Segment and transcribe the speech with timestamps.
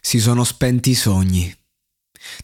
[0.00, 1.54] Si sono spenti i sogni.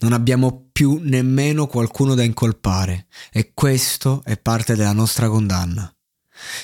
[0.00, 5.92] Non abbiamo più nemmeno qualcuno da incolpare e questo è parte della nostra condanna.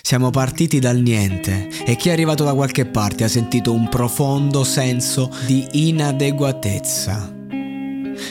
[0.02, 4.64] Siamo partiti dal niente e chi è arrivato da qualche parte ha sentito un profondo
[4.64, 7.35] senso di inadeguatezza.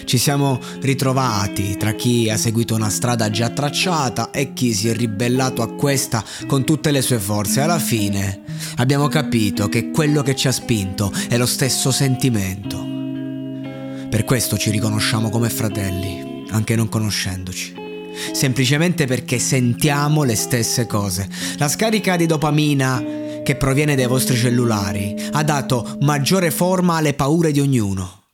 [0.06, 4.95] Ci siamo ritrovati tra chi ha seguito una strada già tracciata e chi si è
[4.95, 7.62] ribellato a questa con tutte le sue forze.
[7.62, 8.42] Alla fine
[8.78, 12.78] abbiamo capito che quello che ci ha spinto è lo stesso sentimento.
[14.09, 17.73] Per questo ci riconosciamo come fratelli, anche non conoscendoci.
[18.31, 21.28] Semplicemente perché sentiamo le stesse cose.
[21.58, 23.03] La scarica di dopamina
[23.44, 28.25] che proviene dai vostri cellulari ha dato maggiore forma alle paure di ognuno.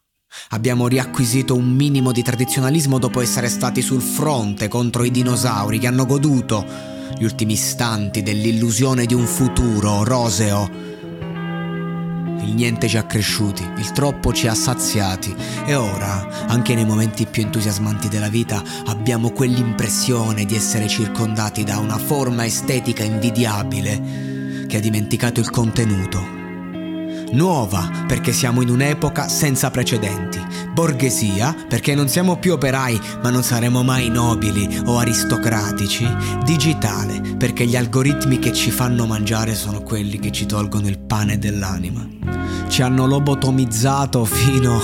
[0.50, 5.88] Abbiamo riacquisito un minimo di tradizionalismo dopo essere stati sul fronte contro i dinosauri che
[5.88, 6.66] hanno goduto
[7.18, 10.90] gli ultimi istanti dell'illusione di un futuro roseo.
[12.44, 15.34] Il niente ci ha cresciuti, il troppo ci ha saziati
[15.66, 21.78] e ora, anche nei momenti più entusiasmanti della vita, abbiamo quell'impressione di essere circondati da
[21.78, 26.41] una forma estetica invidiabile che ha dimenticato il contenuto
[27.31, 30.40] nuova perché siamo in un'epoca senza precedenti,
[30.74, 36.08] borghesia perché non siamo più operai ma non saremo mai nobili o aristocratici,
[36.44, 41.38] digitale perché gli algoritmi che ci fanno mangiare sono quelli che ci tolgono il pane
[41.38, 42.08] dell'anima.
[42.68, 44.80] Ci hanno lobotomizzato fino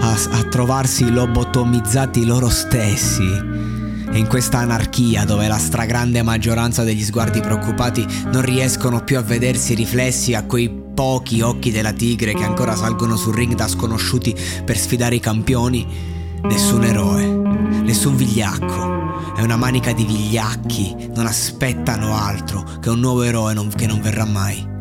[0.00, 3.51] a, a trovarsi lobotomizzati loro stessi.
[4.12, 9.22] E in questa anarchia dove la stragrande maggioranza degli sguardi preoccupati non riescono più a
[9.22, 14.36] vedersi riflessi a quei pochi occhi della tigre che ancora salgono sul ring da sconosciuti
[14.64, 15.86] per sfidare i campioni,
[16.42, 17.26] nessun eroe,
[17.82, 19.34] nessun vigliacco.
[19.34, 24.02] È una manica di vigliacchi, non aspettano altro che un nuovo eroe non, che non
[24.02, 24.71] verrà mai.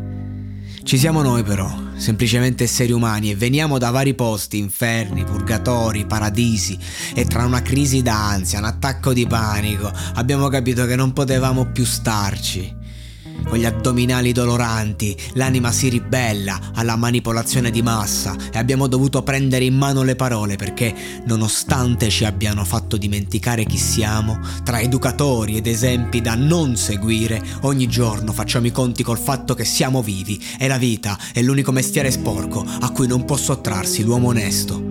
[0.92, 6.78] Ci siamo noi però, semplicemente esseri umani e veniamo da vari posti, inferni, purgatori, paradisi.
[7.16, 11.86] E tra una crisi d'ansia, un attacco di panico, abbiamo capito che non potevamo più
[11.86, 12.80] starci
[13.48, 19.66] con gli addominali doloranti, l'anima si ribella alla manipolazione di massa e abbiamo dovuto prendere
[19.66, 20.94] in mano le parole perché,
[21.26, 27.88] nonostante ci abbiano fatto dimenticare chi siamo, tra educatori ed esempi da non seguire, ogni
[27.88, 32.12] giorno facciamo i conti col fatto che siamo vivi e la vita è l'unico mestiere
[32.12, 34.91] sporco a cui non può sottrarsi l'uomo onesto.